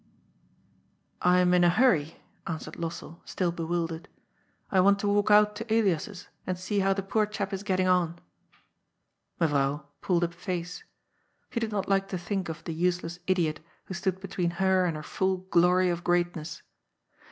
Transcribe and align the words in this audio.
"I 1.21 1.37
am 1.41 1.53
in 1.53 1.63
a 1.63 1.69
hurry," 1.69 2.17
answered 2.47 2.73
Lossell, 2.75 3.21
still 3.23 3.51
bewildered," 3.51 4.07
I 4.71 4.79
want 4.79 4.97
to 5.01 5.07
walk 5.07 5.29
out 5.29 5.55
to 5.57 5.71
Elias's 5.71 6.27
and 6.47 6.57
see 6.57 6.79
how 6.79 6.91
the 6.93 7.03
poor 7.03 7.27
chap 7.27 7.53
is 7.53 7.61
getting 7.61 7.87
on." 7.87 8.17
Mevrouw 9.39 9.83
pulled 10.01 10.23
a 10.23 10.29
face. 10.29 10.83
She 11.51 11.59
did 11.59 11.71
not 11.71 11.87
like 11.87 12.07
to 12.07 12.17
think 12.17 12.49
of 12.49 12.63
the 12.63 12.73
useless 12.73 13.19
idiot 13.27 13.59
who 13.85 13.93
stood 13.93 14.19
between 14.19 14.49
her 14.57 14.85
and 14.85 14.95
her 14.95 15.03
full 15.03 15.37
glory 15.51 15.91
of 15.91 16.03
greatness. 16.03 16.63